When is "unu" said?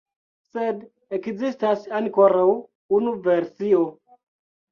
3.01-3.13